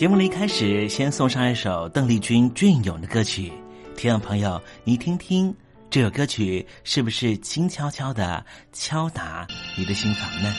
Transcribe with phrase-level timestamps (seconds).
[0.00, 3.52] 节目的一开始，先送上一首邓丽君隽永的歌曲，
[3.96, 5.54] 听众朋友，你听听
[5.88, 9.46] 这首歌曲是不是轻悄悄的敲打
[9.78, 10.52] 你的心房呢？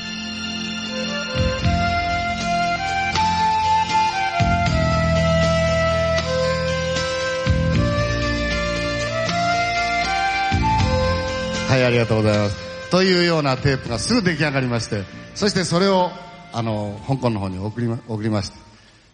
[11.69, 12.55] はい、ありがとうございます。
[12.89, 15.03] というようなテープがすぐ出来上がりまして、
[15.35, 16.09] そしてそれを、
[16.53, 18.55] あの、香港の方に送りま、送りました。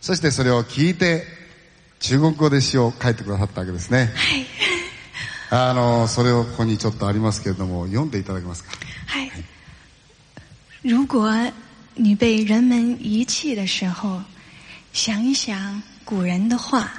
[0.00, 1.24] そしてそれを聞いて、
[2.00, 4.12] 中国語で詩を書いてくださったわけですね。
[4.14, 4.46] はい。
[5.50, 8.70] あの、それをここにちょっとありますけれども、読んでいただけますか？
[9.06, 9.30] 嗨，
[10.82, 11.50] 如果
[11.94, 14.22] 你被人们遗弃的时候，
[14.92, 16.92] 想一想古人的话，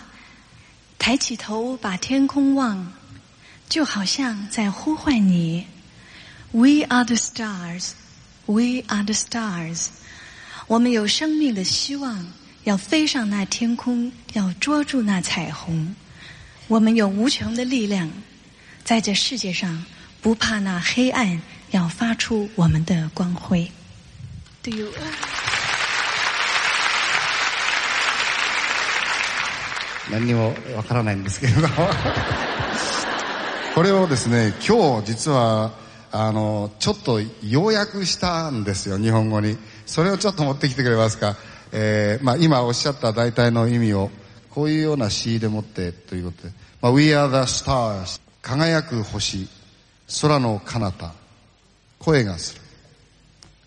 [0.97, 2.91] 抬起头把天空望，
[3.69, 5.65] 就好像在呼唤你。
[6.51, 7.91] We are the stars,
[8.47, 9.87] we are the stars。
[10.67, 12.25] 我们有生命的希望，
[12.64, 15.94] 要飞上那天空，要捉住那彩虹。
[16.68, 18.10] 我们有无穷的力量，
[18.84, 19.84] 在这世界上
[20.22, 21.40] 不怕那黑暗，
[21.70, 23.70] 要发出我们的光辉。
[24.62, 24.90] Do you？
[30.10, 31.68] 何にもわからないんですけれども。
[33.74, 35.72] これをですね、今日実は、
[36.12, 39.58] あの、ちょっと要約したんですよ、日本語に。
[39.84, 41.36] それをちょっと持ってきてくれますか。
[41.71, 44.09] えー、まあ今おっしゃった大体の意味を、
[44.49, 46.53] こういうような詩でもってということで。
[46.81, 48.21] まあ、We are the stars.
[48.41, 49.47] 輝く星。
[50.21, 51.13] 空の彼方。
[51.99, 52.61] 声がする。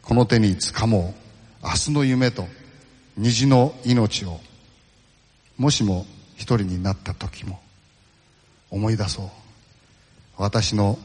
[0.02, 1.14] この手に掴も
[1.62, 1.66] う。
[1.66, 2.46] 明日の夢と
[3.16, 4.40] 虹の命を。
[5.56, 7.60] もしも一人になった時も
[8.70, 9.26] 思い出そう。
[10.38, 10.98] 私の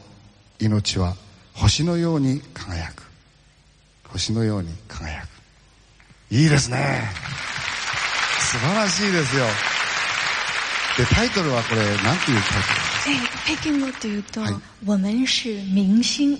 [0.58, 1.14] 命は
[1.54, 3.04] 星のように輝く。
[4.08, 5.37] 星のように輝く。
[6.30, 7.10] いいですね。
[8.38, 9.46] 素晴らしいですよ。
[10.98, 13.16] で、タイトルはこれ、なんていうタイトル？
[13.16, 16.38] 哎，北京語というとはい，我们是明星。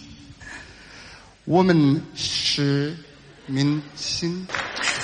[1.46, 2.94] 我们是
[3.46, 4.46] 民心。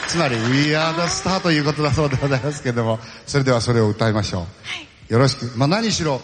[0.06, 4.46] つまり、We are the star ということだそうでございますけれども、それではそれを歌いましょ
[5.08, 5.12] う。
[5.12, 5.50] よろしく。
[5.56, 6.20] まあ何しろ、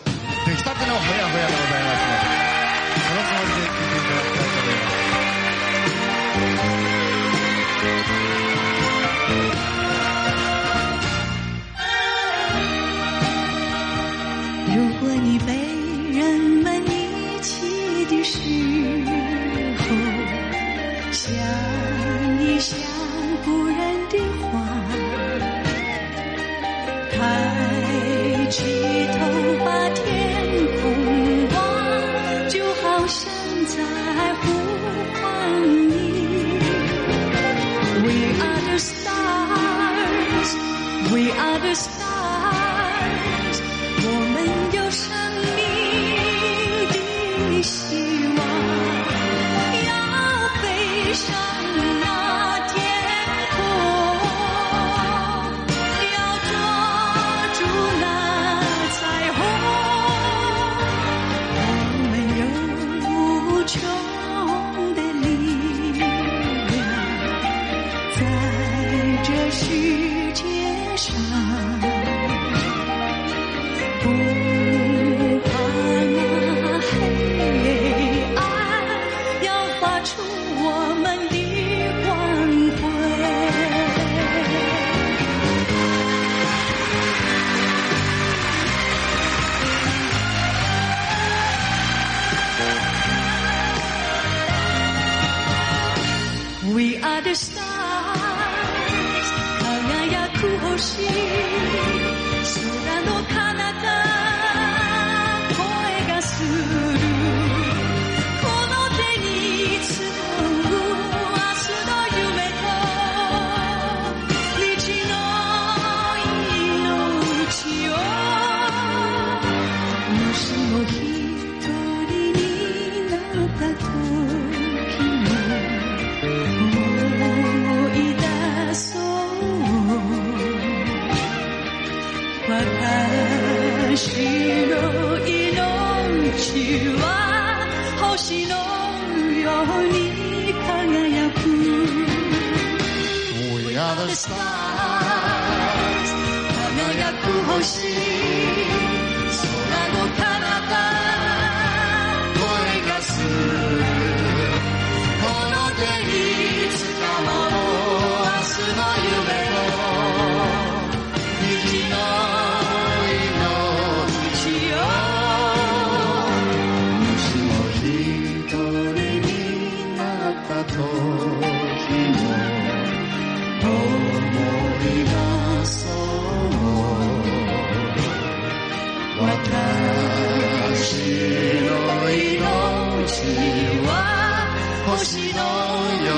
[184.86, 186.10] 星のよ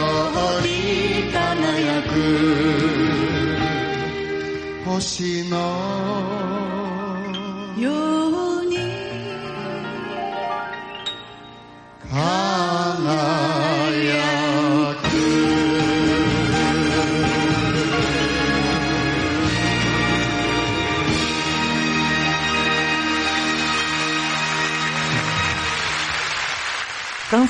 [0.59, 0.69] うに
[1.33, 2.13] 輝く。
[4.85, 6.32] 星の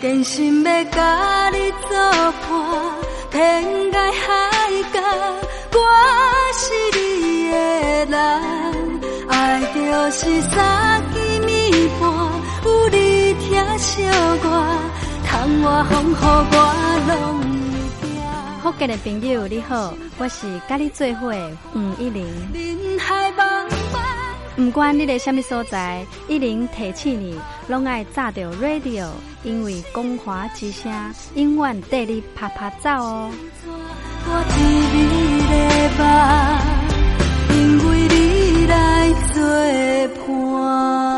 [0.00, 2.52] 真心要甲你作伴，
[3.32, 5.00] 天涯海角，
[5.72, 5.78] 我
[6.54, 6.62] 是
[6.96, 7.56] 你的
[8.06, 8.16] 人。
[9.28, 9.78] 爱就
[10.12, 12.08] 是三更暝半，
[12.64, 14.04] 有你疼惜
[14.44, 14.46] 我，
[15.26, 16.56] 窗外风雨我
[17.08, 17.12] 拢
[17.42, 17.74] 会
[18.06, 18.08] 惊。
[18.62, 22.24] 福建的朋友你好，我是甲你做伙的黄一玲。
[24.58, 24.66] 人海茫茫。
[24.66, 27.38] 不管你在什么所在，一零提起你，
[27.68, 29.06] 拢爱炸着 radio，
[29.44, 30.92] 因为光华之声
[31.36, 33.30] 永远带你啪啪走哦。
[34.30, 34.60] 我替
[34.94, 34.98] 你
[35.48, 35.54] 的
[35.98, 36.02] 梦，
[37.56, 38.74] 因为你来
[39.32, 39.38] 作
[40.26, 41.17] 伴。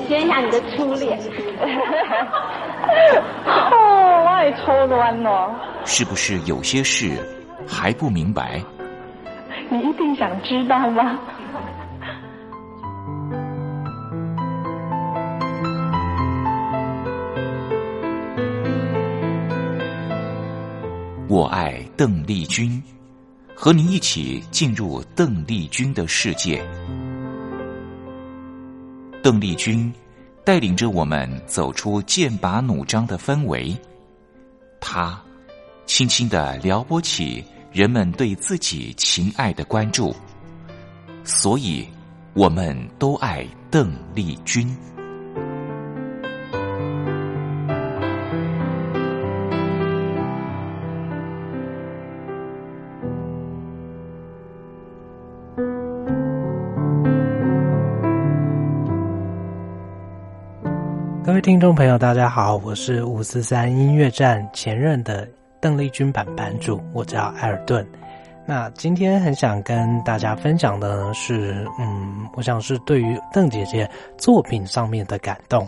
[0.11, 1.17] 随便学一下你的初恋。
[3.47, 5.55] 哦，我也初恋哦。
[5.85, 7.17] 是不是有些事
[7.65, 8.61] 还不明白？
[9.69, 11.17] 你一定想知道吗？
[21.29, 22.83] 我爱邓丽君，
[23.55, 26.61] 和您一起进入邓丽君的世界。
[29.23, 29.93] 邓丽君
[30.43, 33.77] 带领着我们走出剑拔弩张的氛围，
[34.79, 35.21] 她
[35.85, 40.15] 轻轻的撩拨起人们对自己情爱的关注，
[41.23, 41.87] 所以
[42.33, 44.75] 我们都爱邓丽君。
[61.41, 65.27] 听众朋友，大家好，我是五四三音乐站前任的
[65.59, 67.83] 邓丽君版版主，我叫艾尔顿。
[68.45, 75.67] 那今天很想跟大家分享的是，嗯，我想是对于邓姐姐作品上面的感动。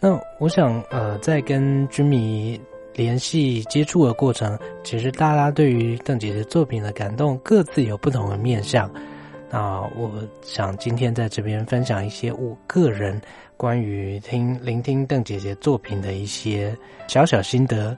[0.00, 2.58] 那我想，呃，在跟君迷
[2.94, 8.90] 联系接触的过程，其实大家对于邓姐姐作品的感动各自有不同的面向。
[9.50, 13.20] 那我想今天在这边分享一些我个人。
[13.62, 17.96] 关于听聆听邓姐姐作品的一些小小心得，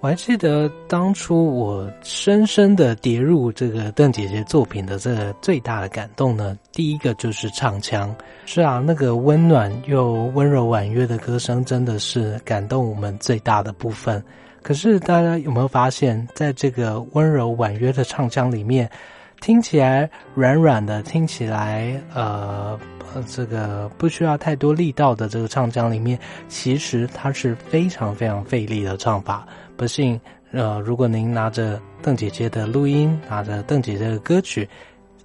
[0.00, 8.12] 我还记得当初我深深的跌入这个邓姐姐作品的这个最大的感动呢，第一个就是唱腔。
[8.44, 14.20] 是啊，那个温暖又温柔婉约的歌声，真的是感动我们最大的部分。
[14.62, 18.90] 可是大家有没有发现，在这个温柔婉约的唱腔里面，
[19.44, 22.80] 听起来软软的，听起来呃。
[23.28, 29.46] 这个不需要太多力道的这个唱腔里面，其实它是非常非常费力的唱法。
[29.76, 34.68] 不信，呃，如果您拿着邓姐姐的录音，拿着邓姐姐的歌曲，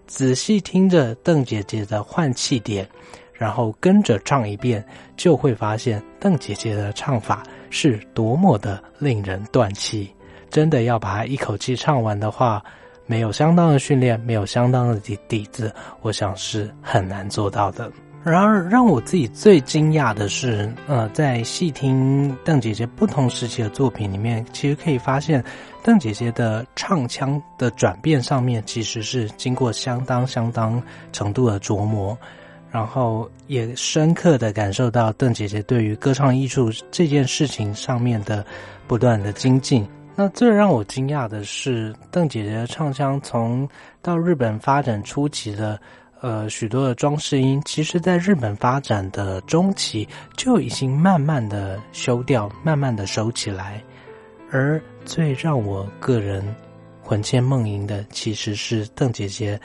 [0.06, 2.88] 仔细听着邓姐姐的换气点，
[3.34, 4.86] 然后跟着唱一遍，
[5.18, 10.14] 就会发现邓姐姐的唱法是多么的令人断气。
[10.52, 12.64] 真的要把它一口气唱完的话。
[13.10, 17.92] 没有相当的训练，没有相当的底底子，我想是很难做到的。
[18.24, 25.44] 然而，让我自己最惊讶的是，呃，在细听邓姐姐不同时期的作品里面，其实可以发现，
[25.84, 30.80] 邓姐姐的唱腔的转变上面，其实是经过相当相当
[31.12, 32.16] 程度的琢磨，
[32.70, 38.46] 然后也深刻的感受到邓姐姐对于歌唱艺术这件事情上面的
[38.86, 39.84] 不断的精进。
[40.22, 43.66] 那最让我惊讶的是，邓姐姐的唱腔从
[44.02, 45.80] 到日本发展初期的，
[46.20, 50.06] 呃，许多的装饰音，其实在日本发展的中期
[50.36, 53.82] 就已经慢慢的修掉，慢慢的收起来。
[54.52, 56.44] 而最让我个人
[57.02, 59.58] 魂牵梦萦的，其实是邓姐姐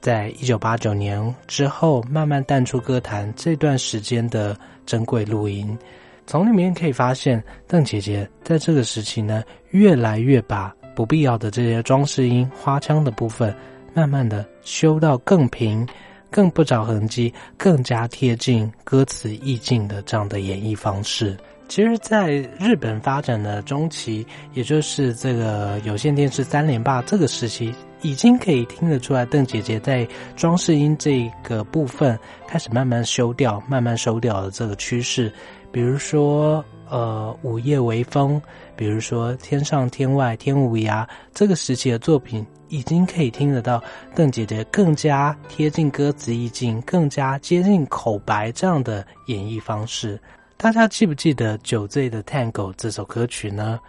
[0.00, 5.78] 在一九八九年之后慢慢淡出歌坛这段时间的珍贵录音。
[6.26, 13.54] 从里面可以发现，邓姐姐在这个时期呢，越来越把不必要的这些装饰音、花腔的部分，
[13.92, 15.86] 慢慢的修到更平、
[16.30, 21.36] 更不着痕迹、更加贴近歌词意境的这样的演绎方式。
[21.68, 30.06] 其实，在日本发展的中期，也就是这个有线电视三连霸这个时期，已经可以听得出来，邓姐姐在
[30.36, 35.32] 装饰音这个部分开始慢慢修掉、慢慢收掉的这个趋势。
[35.72, 38.40] 比如说，呃，午夜微风，
[38.76, 43.82] 比如说天上天外天无涯，这个时期的作品已经可以听得到
[44.14, 50.20] 邓姐姐更加贴近歌词意境、更加接近口白这样的演绎方式。
[50.58, 53.80] 大家记不记得《酒醉的 Tango》这首歌曲呢？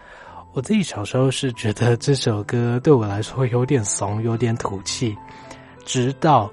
[0.53, 5.15] 我自己小时候是觉得这首歌对我来说有点怂，有点土气。
[5.85, 6.49] 直到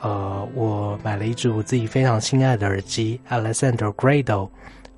[0.00, 4.48] 呃，我买了一只我自己非常心爱的耳机，Alexander Grado，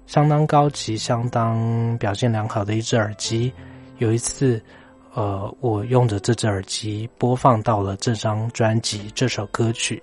[0.07, 3.53] 相当高级、相当表现良好的一只耳机。
[3.99, 4.63] 有一次。
[5.15, 10.03] 呃，我用着这只耳机播放到了这张专辑这首歌曲，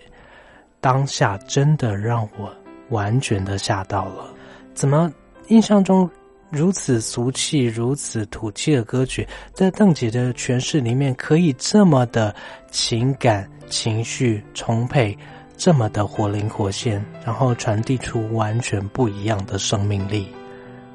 [0.80, 2.56] 当下真的让我
[2.90, 4.32] 完全的吓到了。
[4.76, 5.12] 怎么
[5.48, 6.08] 印象中
[6.52, 12.36] 如此俗气、如此土气的歌曲，在邓姐的诠释里面可以这么的
[12.70, 15.18] 情感情绪充沛，
[15.56, 20.28] 这么的活灵活现，然后传递出完全不一样的生命力。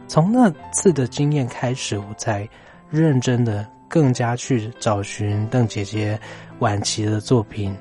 [0.07, 2.49] 从那次的经验开始，我才
[2.91, 3.67] 认真的。
[3.87, 6.19] 更加去找寻邓姐姐
[6.59, 7.77] 晚期的作品，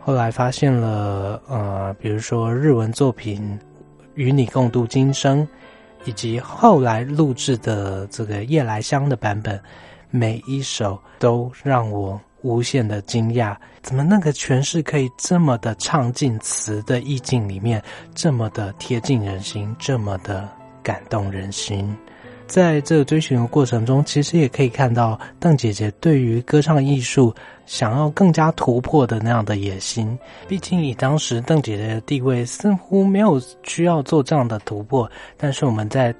[0.00, 3.42] 后来发现了呃，比如说日文作品
[4.14, 5.46] 《与你共度今生》，
[6.06, 9.60] 以及后来录制的这个夜来香的版本，
[10.08, 17.82] 每一首都让我无限的惊讶，怎么那个诠释可以这么的唱进词的意境里面，
[18.14, 20.48] 这么的贴近人心，这么的
[20.82, 21.96] 感动人心。
[22.46, 27.34] 在这个追寻的过程中，其实也可以看到邓姐姐对于歌唱艺术
[27.66, 30.18] 想要更加突破的那样的野心。
[30.48, 35.10] 毕竟以当时邓姐姐的地位，似乎没有需要做这样的突破。
[35.36, 36.14] 但是我们在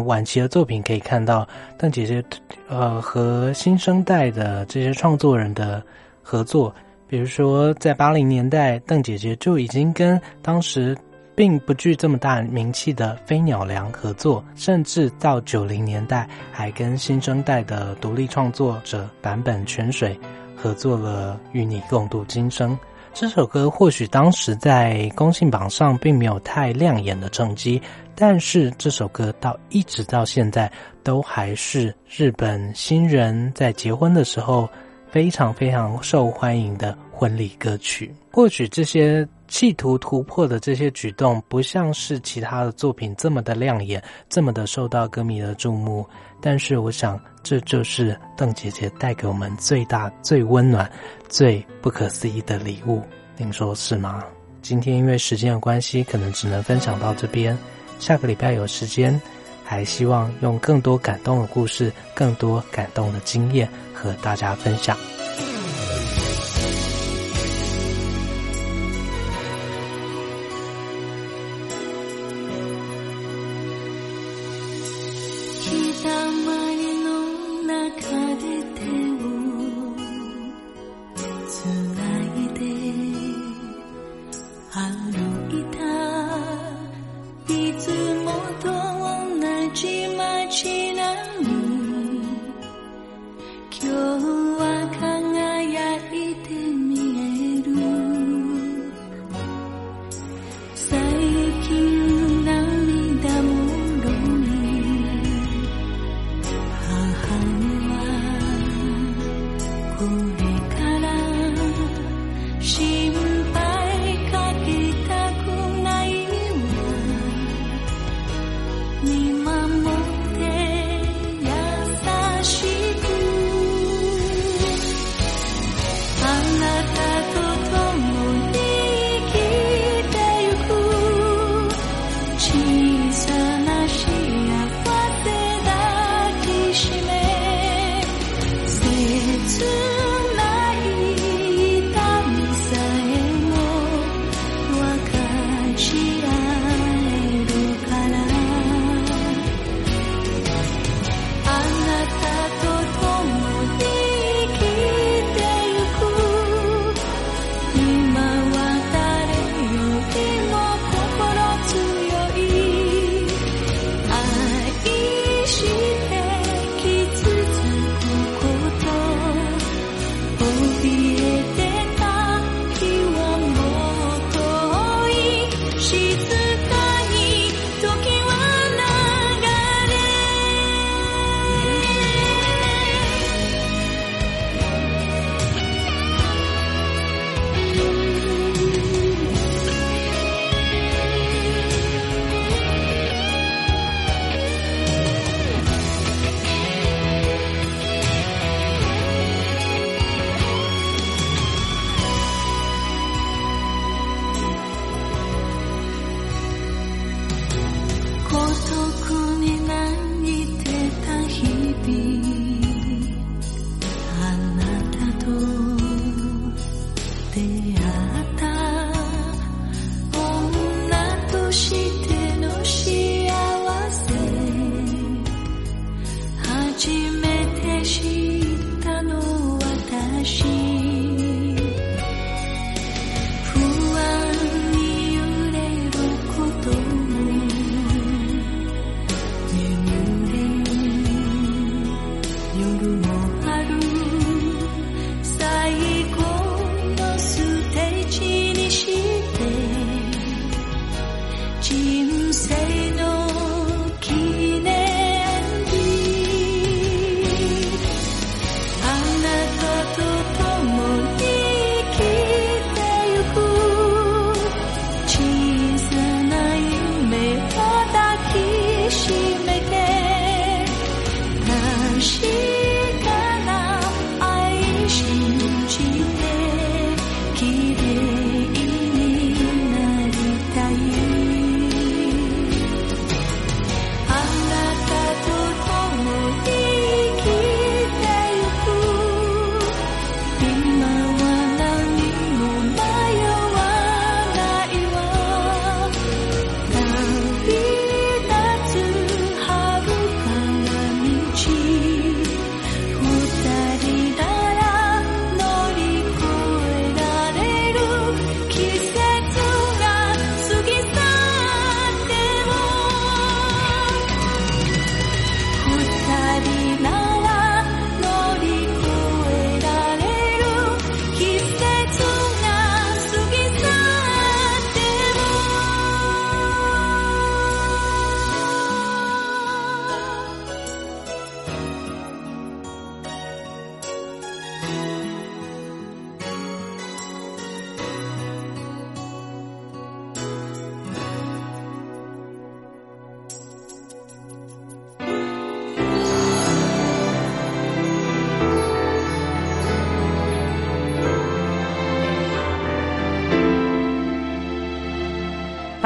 [0.00, 1.46] 晚期的作品可以看到，
[1.78, 2.24] 邓姐姐
[2.68, 5.82] 呃和新生代的这些创作人的
[6.22, 6.74] 合作，
[7.08, 10.96] 比如说在八零年代，邓姐姐就已经跟当时。
[11.34, 20.14] 并不具这么大名气的飞鸟良合作，甚至到九零年代还跟新生代的独立创作者坂本泉水
[20.54, 22.72] 合作了《与你共度今生》
[23.14, 23.68] 这首歌。
[23.70, 27.80] 或许当时在公信榜上并没有太亮眼的成绩，
[28.14, 30.70] 但是这首歌到一直到现在
[31.02, 34.68] 都还是日本新人在结婚的时候
[35.10, 38.12] 非常非常受欢迎的婚礼歌曲。
[38.32, 39.26] 或许这些。
[39.52, 46.08] 企图突破的这些举动，不像是其他的作品这么的亮眼，这么的受到歌迷的注目。
[46.40, 50.90] 但是，我想这就是邓姐姐带给我们最大、最温暖、
[51.28, 53.02] 最不可思议的礼物。
[53.36, 54.24] 您说是吗？
[54.62, 57.56] 今天因为时间的关系，可能只能分享到这边。
[57.98, 59.20] 下个礼拜有时间，
[59.62, 64.96] 还希望用更多感动的故事、更多感动的经验和大家分享。